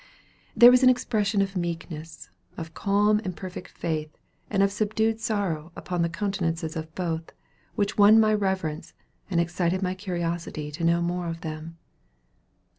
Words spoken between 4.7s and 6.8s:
subdued sorrow upon the countenances